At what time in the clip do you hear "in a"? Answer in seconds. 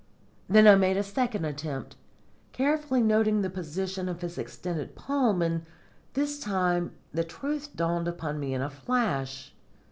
8.55-8.69